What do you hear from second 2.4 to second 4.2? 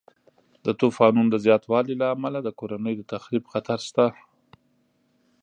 د کورنیو د تخریب خطر شته.